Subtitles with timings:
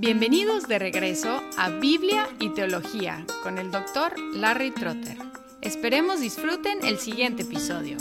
[0.00, 5.16] Bienvenidos de regreso a Biblia y Teología con el doctor Larry Trotter.
[5.60, 7.96] Esperemos disfruten el siguiente episodio.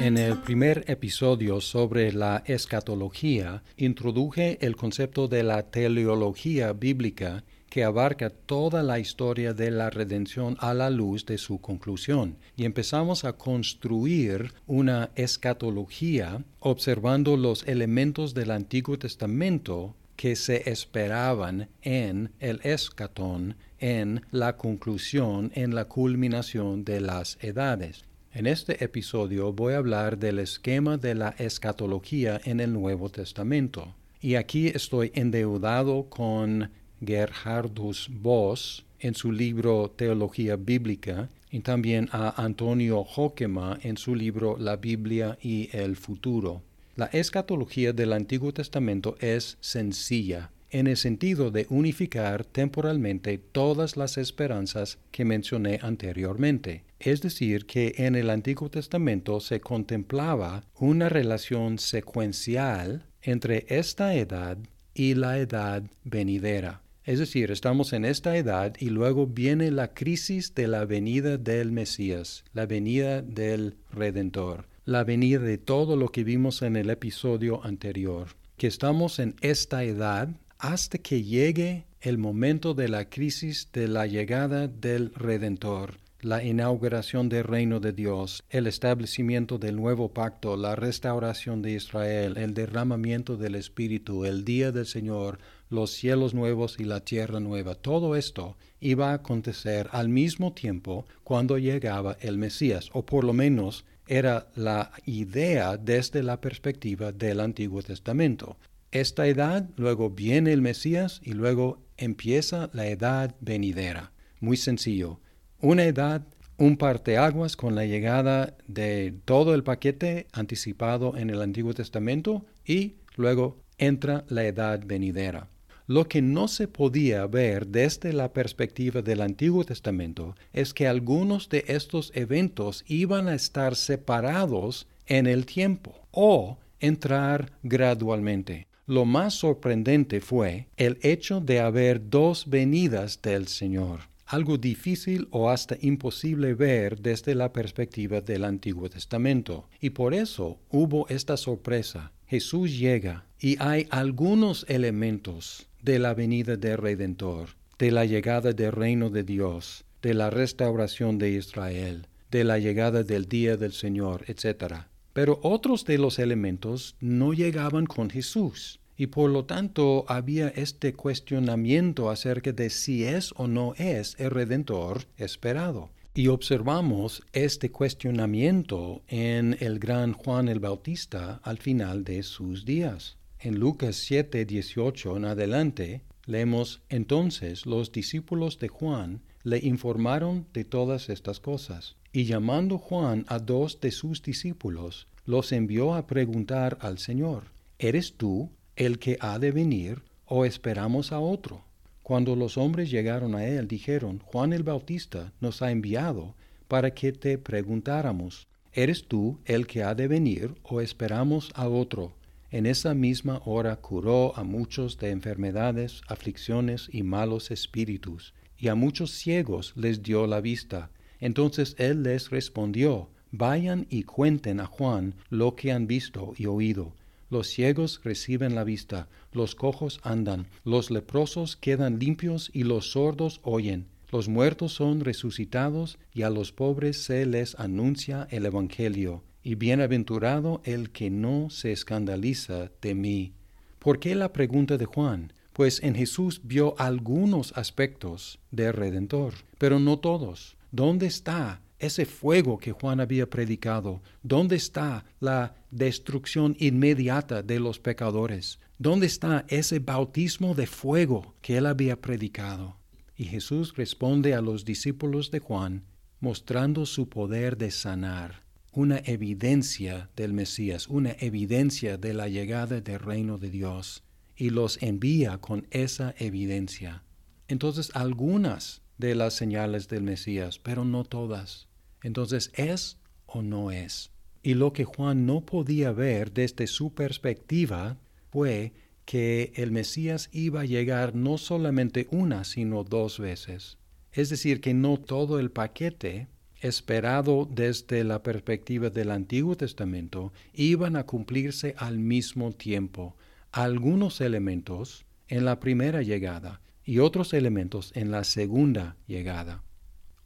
[0.00, 7.84] En el primer episodio sobre la escatología, introduje el concepto de la teleología bíblica que
[7.84, 12.36] abarca toda la historia de la redención a la luz de su conclusión.
[12.56, 21.68] Y empezamos a construir una escatología observando los elementos del Antiguo Testamento que se esperaban
[21.82, 28.04] en el escatón, en la conclusión, en la culminación de las edades.
[28.32, 33.94] En este episodio voy a hablar del esquema de la escatología en el Nuevo Testamento.
[34.20, 36.70] Y aquí estoy endeudado con
[37.04, 44.56] Gerhardus Voss en su libro Teología Bíblica y también a Antonio Hockema en su libro
[44.58, 46.62] La Biblia y el futuro.
[46.96, 54.18] La escatología del Antiguo Testamento es sencilla en el sentido de unificar temporalmente todas las
[54.18, 56.84] esperanzas que mencioné anteriormente.
[56.98, 64.58] Es decir, que en el Antiguo Testamento se contemplaba una relación secuencial entre esta edad
[64.94, 66.82] y la edad venidera.
[67.08, 71.72] Es decir, estamos en esta edad y luego viene la crisis de la venida del
[71.72, 77.64] Mesías, la venida del Redentor, la venida de todo lo que vimos en el episodio
[77.64, 83.88] anterior, que estamos en esta edad hasta que llegue el momento de la crisis de
[83.88, 90.56] la llegada del Redentor, la inauguración del reino de Dios, el establecimiento del nuevo pacto,
[90.56, 95.38] la restauración de Israel, el derramamiento del Espíritu, el día del Señor,
[95.70, 97.76] los cielos nuevos y la tierra nueva.
[97.76, 103.32] Todo esto iba a acontecer al mismo tiempo cuando llegaba el Mesías, o por lo
[103.32, 108.56] menos era la idea desde la perspectiva del Antiguo Testamento.
[108.90, 114.12] Esta edad, luego viene el Mesías y luego empieza la edad venidera.
[114.40, 115.20] Muy sencillo.
[115.60, 116.22] Una edad,
[116.56, 122.94] un parteaguas con la llegada de todo el paquete anticipado en el Antiguo Testamento y
[123.16, 125.48] luego entra la edad venidera.
[125.88, 131.48] Lo que no se podía ver desde la perspectiva del Antiguo Testamento es que algunos
[131.48, 138.68] de estos eventos iban a estar separados en el tiempo o entrar gradualmente.
[138.86, 145.50] Lo más sorprendente fue el hecho de haber dos venidas del Señor, algo difícil o
[145.50, 149.68] hasta imposible ver desde la perspectiva del Antiguo Testamento.
[149.80, 152.12] Y por eso hubo esta sorpresa.
[152.26, 158.72] Jesús llega y hay algunos elementos de la venida del Redentor, de la llegada del
[158.72, 164.24] reino de Dios, de la restauración de Israel, de la llegada del día del Señor,
[164.28, 164.82] etc.
[165.14, 170.92] Pero otros de los elementos no llegaban con Jesús, y por lo tanto había este
[170.92, 175.90] cuestionamiento acerca de si es o no es el Redentor esperado.
[176.14, 183.18] Y observamos este cuestionamiento en el gran Juan el Bautista al final de sus días.
[183.38, 190.64] En Lucas 7, 18 en adelante, leemos, entonces los discípulos de Juan le informaron de
[190.64, 196.78] todas estas cosas, y llamando Juan a dos de sus discípulos, los envió a preguntar
[196.80, 197.44] al Señor,
[197.78, 201.64] ¿eres tú el que ha de venir o esperamos a otro?
[202.04, 206.36] Cuando los hombres llegaron a él, dijeron, Juan el Bautista nos ha enviado
[206.68, 212.14] para que te preguntáramos, ¿eres tú el que ha de venir o esperamos a otro?
[212.52, 218.76] En esa misma hora curó a muchos de enfermedades, aflicciones y malos espíritus, y a
[218.76, 220.90] muchos ciegos les dio la vista.
[221.18, 226.94] Entonces él les respondió, Vayan y cuenten a Juan lo que han visto y oído.
[227.30, 233.40] Los ciegos reciben la vista, los cojos andan, los leprosos quedan limpios y los sordos
[233.42, 233.86] oyen.
[234.10, 240.62] Los muertos son resucitados y a los pobres se les anuncia el Evangelio y bienaventurado
[240.64, 243.34] el que no se escandaliza de mí.
[243.78, 245.34] ¿Por qué la pregunta de Juan?
[245.52, 250.56] Pues en Jesús vio algunos aspectos del Redentor, pero no todos.
[250.70, 254.02] ¿Dónde está ese fuego que Juan había predicado?
[254.22, 258.58] ¿Dónde está la destrucción inmediata de los pecadores?
[258.78, 262.76] ¿Dónde está ese bautismo de fuego que él había predicado?
[263.16, 265.84] Y Jesús responde a los discípulos de Juan,
[266.20, 273.00] mostrando su poder de sanar una evidencia del Mesías, una evidencia de la llegada del
[273.00, 274.04] reino de Dios,
[274.36, 277.02] y los envía con esa evidencia.
[277.48, 281.67] Entonces algunas de las señales del Mesías, pero no todas.
[282.02, 284.10] Entonces, ¿es o no es?
[284.42, 287.98] Y lo que Juan no podía ver desde su perspectiva
[288.30, 288.72] fue
[289.04, 293.78] que el Mesías iba a llegar no solamente una, sino dos veces.
[294.12, 296.28] Es decir, que no todo el paquete
[296.60, 303.16] esperado desde la perspectiva del Antiguo Testamento iban a cumplirse al mismo tiempo.
[303.52, 309.62] Algunos elementos en la primera llegada y otros elementos en la segunda llegada.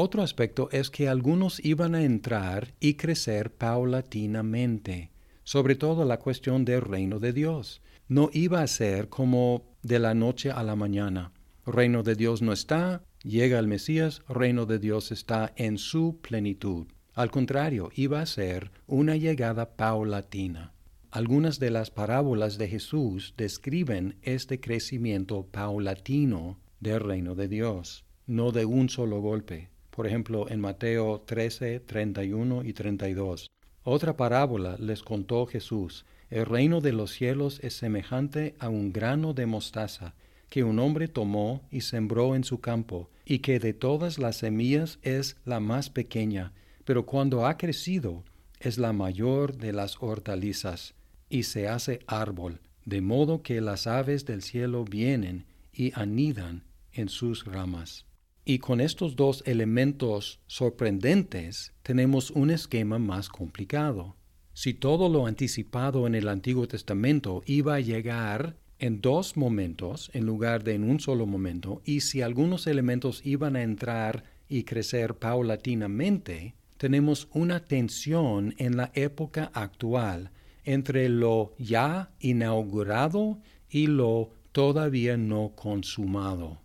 [0.00, 5.10] Otro aspecto es que algunos iban a entrar y crecer paulatinamente,
[5.42, 7.82] sobre todo la cuestión del reino de Dios.
[8.06, 11.32] No iba a ser como de la noche a la mañana.
[11.66, 16.86] Reino de Dios no está, llega el Mesías, reino de Dios está en su plenitud.
[17.14, 20.74] Al contrario, iba a ser una llegada paulatina.
[21.10, 28.52] Algunas de las parábolas de Jesús describen este crecimiento paulatino del reino de Dios, no
[28.52, 33.50] de un solo golpe por ejemplo en Mateo 13, 31 y 32.
[33.82, 39.34] Otra parábola les contó Jesús, el reino de los cielos es semejante a un grano
[39.34, 40.14] de mostaza
[40.50, 45.00] que un hombre tomó y sembró en su campo, y que de todas las semillas
[45.02, 46.52] es la más pequeña,
[46.84, 48.22] pero cuando ha crecido
[48.60, 50.94] es la mayor de las hortalizas,
[51.28, 56.62] y se hace árbol, de modo que las aves del cielo vienen y anidan
[56.92, 58.06] en sus ramas.
[58.50, 64.16] Y con estos dos elementos sorprendentes tenemos un esquema más complicado.
[64.54, 70.24] Si todo lo anticipado en el Antiguo Testamento iba a llegar en dos momentos en
[70.24, 75.16] lugar de en un solo momento, y si algunos elementos iban a entrar y crecer
[75.16, 80.30] paulatinamente, tenemos una tensión en la época actual
[80.64, 86.62] entre lo ya inaugurado y lo todavía no consumado.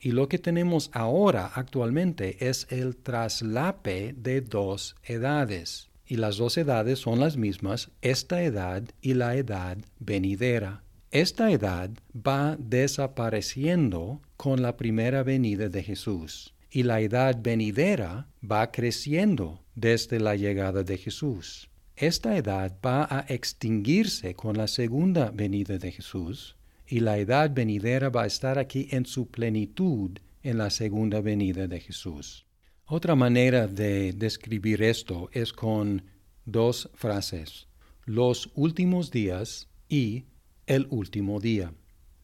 [0.00, 5.88] Y lo que tenemos ahora actualmente es el traslape de dos edades.
[6.06, 10.82] Y las dos edades son las mismas, esta edad y la edad venidera.
[11.10, 16.54] Esta edad va desapareciendo con la primera venida de Jesús.
[16.70, 21.70] Y la edad venidera va creciendo desde la llegada de Jesús.
[21.96, 26.55] Esta edad va a extinguirse con la segunda venida de Jesús
[26.88, 31.66] y la edad venidera va a estar aquí en su plenitud en la segunda venida
[31.66, 32.46] de Jesús.
[32.86, 36.04] Otra manera de describir esto es con
[36.44, 37.66] dos frases,
[38.04, 40.26] los últimos días y
[40.66, 41.74] el último día.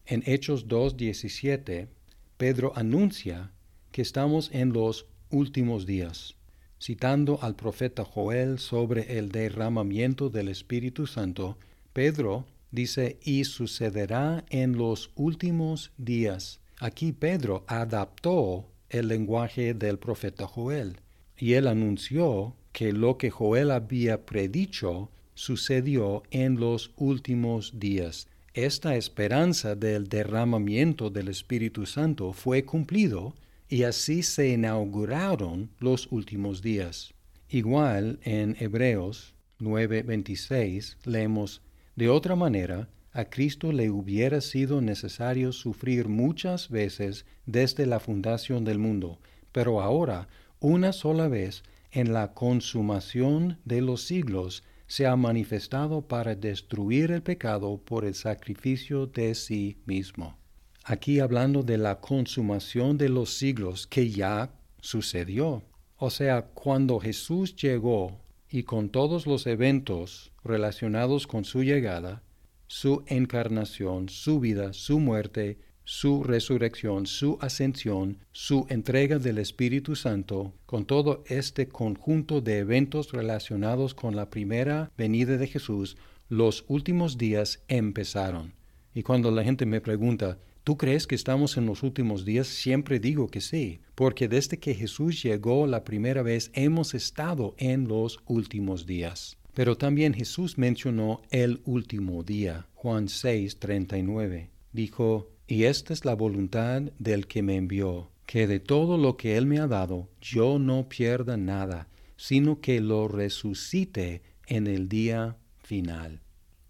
[0.05, 1.89] En Hechos 2.17,
[2.37, 3.51] Pedro anuncia
[3.91, 6.35] que estamos en los últimos días,
[6.81, 11.57] citando al profeta Joel sobre el derramamiento del Espíritu Santo,
[11.91, 16.59] Pedro dice, y sucederá en los últimos días.
[16.79, 20.97] Aquí Pedro adaptó el lenguaje del profeta Joel,
[21.37, 28.27] y él anunció que lo que Joel había predicho sucedió en los últimos días.
[28.55, 33.35] Esta esperanza del derramamiento del Espíritu Santo fue cumplido
[33.69, 37.13] y así se inauguraron los últimos días.
[37.49, 41.61] Igual en Hebreos 9:26 leemos
[41.95, 48.65] de otra manera, a Cristo le hubiera sido necesario sufrir muchas veces desde la fundación
[48.65, 49.19] del mundo,
[49.51, 50.27] pero ahora,
[50.59, 57.21] una sola vez, en la consumación de los siglos, se ha manifestado para destruir el
[57.21, 60.37] pecado por el sacrificio de sí mismo.
[60.83, 65.63] Aquí hablando de la consumación de los siglos que ya sucedió.
[65.97, 68.22] O sea, cuando Jesús llegó
[68.53, 72.21] y con todos los eventos relacionados con su llegada,
[72.67, 80.53] su encarnación, su vida, su muerte, su resurrección, su ascensión, su entrega del Espíritu Santo,
[80.67, 85.97] con todo este conjunto de eventos relacionados con la primera venida de Jesús,
[86.29, 88.53] los últimos días empezaron.
[88.93, 92.47] Y cuando la gente me pregunta, ¿Tú crees que estamos en los últimos días?
[92.47, 97.89] Siempre digo que sí, porque desde que Jesús llegó la primera vez hemos estado en
[97.89, 99.37] los últimos días.
[99.53, 102.65] Pero también Jesús mencionó el último día.
[102.75, 104.51] Juan 6, 39.
[104.71, 109.35] Dijo, y esta es la voluntad del que me envió, que de todo lo que
[109.35, 115.35] Él me ha dado yo no pierda nada, sino que lo resucite en el día
[115.57, 116.22] final.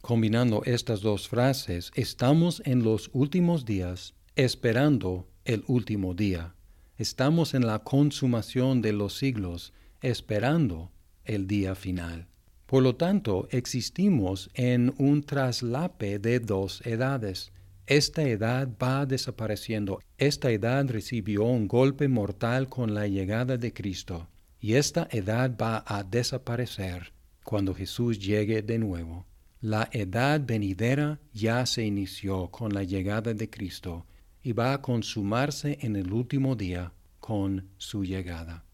[0.06, 6.56] Combinando estas dos frases, estamos en los últimos días esperando el último día.
[6.98, 10.92] Estamos en la consumación de los siglos esperando
[11.24, 12.28] el día final.
[12.66, 17.54] Por lo tanto, existimos en un traslape de dos edades.
[17.88, 20.02] Esta edad va desapareciendo.
[20.18, 24.28] Esta edad recibió un golpe mortal con la llegada de Cristo.
[24.60, 27.14] Y esta edad va a desaparecer
[27.46, 29.26] cuando Jesús llegue de nuevo.
[29.64, 34.06] La edad venidera ya se inició con la llegada de Cristo
[34.42, 36.92] y va a consumarse en el último día
[37.22, 38.66] con su llegada.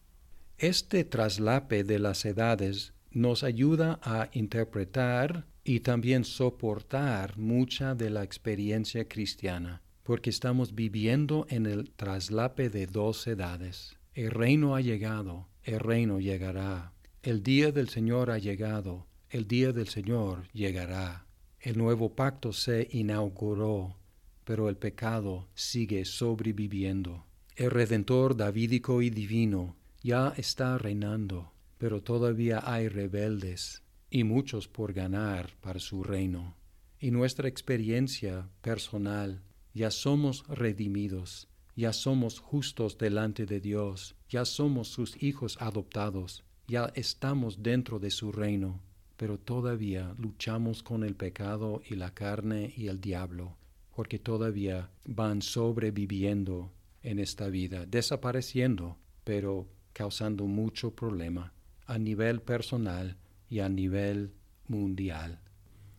[0.57, 8.23] Este traslape de las edades nos ayuda a interpretar y también soportar mucha de la
[8.23, 13.95] experiencia cristiana, porque estamos viviendo en el traslape de dos edades.
[14.15, 16.93] El reino ha llegado, el reino llegará.
[17.21, 21.25] El día del Señor ha llegado, el día del Señor llegará.
[21.59, 23.97] El nuevo pacto se inauguró,
[24.43, 27.25] pero el pecado sigue sobreviviendo.
[27.55, 34.93] El Redentor davídico y divino ya está reinando, pero todavía hay rebeldes y muchos por
[34.93, 36.55] ganar para su reino.
[36.99, 39.43] Y nuestra experiencia personal,
[39.73, 46.91] ya somos redimidos, ya somos justos delante de Dios, ya somos sus hijos adoptados, ya
[46.95, 48.81] estamos dentro de su reino,
[49.19, 53.57] pero todavía luchamos con el pecado y la carne y el diablo,
[53.93, 56.71] porque todavía van sobreviviendo
[57.03, 61.51] en esta vida, desapareciendo, pero causando mucho problema
[61.85, 63.17] a nivel personal
[63.49, 64.31] y a nivel
[64.69, 65.41] mundial.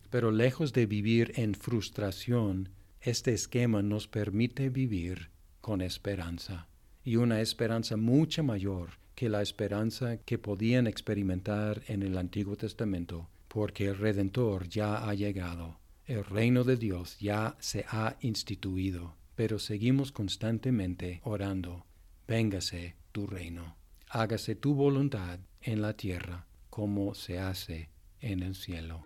[0.09, 2.69] Pero lejos de vivir en frustración,
[3.01, 5.29] este esquema nos permite vivir
[5.61, 6.69] con esperanza,
[7.03, 13.29] y una esperanza mucho mayor que la esperanza que podían experimentar en el Antiguo Testamento,
[13.47, 19.59] porque el Redentor ya ha llegado, el reino de Dios ya se ha instituido, pero
[19.59, 21.85] seguimos constantemente orando,
[22.27, 23.75] véngase tu reino,
[24.09, 27.89] hágase tu voluntad en la tierra como se hace
[28.19, 29.05] en el cielo.